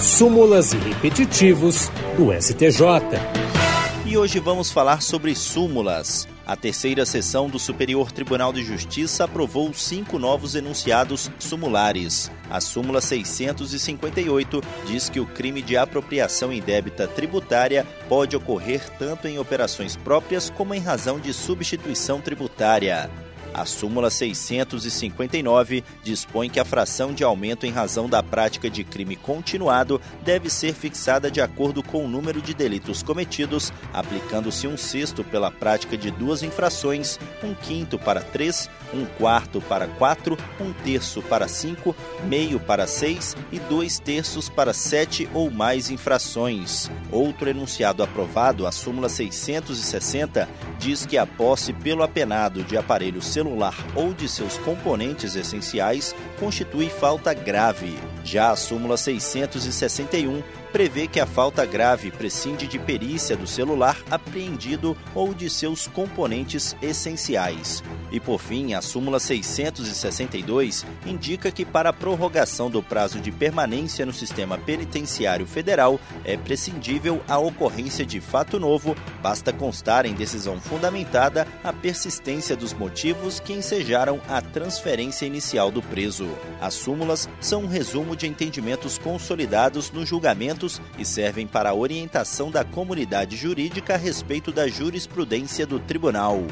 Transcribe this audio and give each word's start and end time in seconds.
súmulas 0.00 0.72
e 0.72 0.78
repetitivos 0.78 1.90
do 2.16 2.32
STJ. 2.32 2.80
E 4.06 4.16
hoje 4.16 4.40
vamos 4.40 4.70
falar 4.70 5.02
sobre 5.02 5.34
súmulas. 5.34 6.26
A 6.46 6.56
terceira 6.56 7.04
sessão 7.04 7.48
do 7.50 7.58
Superior 7.58 8.10
Tribunal 8.10 8.50
de 8.50 8.64
Justiça 8.64 9.24
aprovou 9.24 9.72
cinco 9.74 10.18
novos 10.18 10.54
enunciados 10.54 11.30
sumulares. 11.38 12.32
A 12.50 12.60
súmula 12.60 13.00
658 13.00 14.62
diz 14.86 15.10
que 15.10 15.20
o 15.20 15.26
crime 15.26 15.60
de 15.60 15.76
apropriação 15.76 16.50
indébita 16.50 17.06
tributária 17.06 17.86
pode 18.08 18.34
ocorrer 18.34 18.88
tanto 18.98 19.28
em 19.28 19.38
operações 19.38 19.96
próprias 19.96 20.48
como 20.48 20.74
em 20.74 20.80
razão 20.80 21.20
de 21.20 21.32
substituição 21.32 22.20
tributária. 22.22 23.10
A 23.52 23.64
súmula 23.64 24.10
659 24.10 25.82
dispõe 26.02 26.48
que 26.48 26.60
a 26.60 26.64
fração 26.64 27.12
de 27.12 27.24
aumento 27.24 27.66
em 27.66 27.70
razão 27.70 28.08
da 28.08 28.22
prática 28.22 28.70
de 28.70 28.84
crime 28.84 29.16
continuado 29.16 30.00
deve 30.22 30.48
ser 30.48 30.72
fixada 30.72 31.30
de 31.30 31.40
acordo 31.40 31.82
com 31.82 32.04
o 32.04 32.08
número 32.08 32.40
de 32.40 32.54
delitos 32.54 33.02
cometidos, 33.02 33.72
aplicando-se 33.92 34.66
um 34.66 34.76
sexto 34.76 35.24
pela 35.24 35.50
prática 35.50 35.96
de 35.96 36.10
duas 36.10 36.42
infrações, 36.42 37.18
um 37.42 37.54
quinto 37.54 37.98
para 37.98 38.20
três, 38.20 38.70
um 38.94 39.04
quarto 39.04 39.60
para 39.60 39.86
quatro, 39.86 40.36
um 40.60 40.72
terço 40.72 41.20
para 41.22 41.48
cinco, 41.48 41.94
meio 42.24 42.60
para 42.60 42.86
seis 42.86 43.36
e 43.50 43.58
dois 43.58 43.98
terços 43.98 44.48
para 44.48 44.72
sete 44.72 45.28
ou 45.34 45.50
mais 45.50 45.90
infrações. 45.90 46.90
Outro 47.10 47.50
enunciado 47.50 48.02
aprovado, 48.02 48.66
a 48.66 48.72
súmula 48.72 49.08
660, 49.08 50.48
diz 50.78 51.04
que 51.04 51.18
a 51.18 51.26
posse 51.26 51.72
pelo 51.72 52.02
apenado 52.02 52.62
de 52.62 52.76
aparelho 52.76 53.20
celular 53.20 53.39
celular 53.40 53.74
ou 53.94 54.12
de 54.12 54.28
seus 54.28 54.58
componentes 54.58 55.34
essenciais 55.34 56.14
constitui 56.38 56.90
falta 56.90 57.32
grave. 57.32 57.98
Já 58.22 58.50
a 58.50 58.56
súmula 58.56 58.98
661 58.98 60.42
prevê 60.72 61.06
que 61.06 61.20
a 61.20 61.26
falta 61.26 61.64
grave 61.66 62.10
prescinde 62.10 62.66
de 62.66 62.78
perícia 62.78 63.36
do 63.36 63.46
celular 63.46 63.96
apreendido 64.10 64.96
ou 65.14 65.34
de 65.34 65.50
seus 65.50 65.86
componentes 65.86 66.76
essenciais. 66.80 67.82
E 68.10 68.18
por 68.18 68.40
fim, 68.40 68.74
a 68.74 68.82
súmula 68.82 69.20
662 69.20 70.84
indica 71.06 71.50
que 71.50 71.64
para 71.64 71.90
a 71.90 71.92
prorrogação 71.92 72.70
do 72.70 72.82
prazo 72.82 73.20
de 73.20 73.30
permanência 73.30 74.06
no 74.06 74.12
sistema 74.12 74.58
penitenciário 74.58 75.46
federal 75.46 76.00
é 76.24 76.36
prescindível 76.36 77.22
a 77.28 77.38
ocorrência 77.38 78.04
de 78.04 78.20
fato 78.20 78.58
novo, 78.58 78.96
basta 79.22 79.52
constar 79.52 80.06
em 80.06 80.14
decisão 80.14 80.60
fundamentada 80.60 81.46
a 81.62 81.72
persistência 81.72 82.56
dos 82.56 82.72
motivos 82.72 83.40
que 83.40 83.52
ensejaram 83.52 84.20
a 84.28 84.40
transferência 84.40 85.26
inicial 85.26 85.70
do 85.70 85.82
preso. 85.82 86.28
As 86.60 86.74
súmulas 86.74 87.28
são 87.40 87.62
um 87.62 87.68
resumo 87.68 88.16
de 88.16 88.26
entendimentos 88.26 88.98
consolidados 88.98 89.90
no 89.90 90.04
julgamento 90.04 90.59
e 90.98 91.04
servem 91.04 91.46
para 91.46 91.70
a 91.70 91.74
orientação 91.74 92.50
da 92.50 92.64
comunidade 92.64 93.36
jurídica 93.36 93.94
a 93.94 93.96
respeito 93.96 94.50
da 94.52 94.68
jurisprudência 94.68 95.66
do 95.66 95.78
tribunal. 95.78 96.42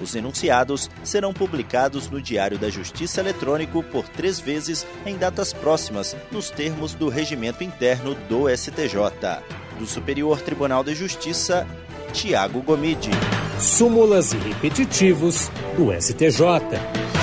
Os 0.00 0.14
enunciados 0.14 0.88
serão 1.02 1.32
publicados 1.32 2.08
no 2.08 2.22
Diário 2.22 2.58
da 2.58 2.70
Justiça 2.70 3.20
Eletrônico 3.20 3.82
por 3.82 4.08
três 4.08 4.38
vezes 4.38 4.86
em 5.04 5.16
datas 5.16 5.52
próximas, 5.52 6.16
nos 6.30 6.50
termos 6.50 6.94
do 6.94 7.08
regimento 7.08 7.64
interno 7.64 8.14
do 8.28 8.48
STJ. 8.48 9.42
Do 9.78 9.86
Superior 9.86 10.40
Tribunal 10.40 10.84
de 10.84 10.94
Justiça, 10.94 11.66
Tiago 12.12 12.62
Gomide. 12.62 13.10
Súmulas 13.58 14.32
e 14.32 14.36
repetitivos 14.36 15.50
do 15.76 15.92
STJ. 16.00 17.17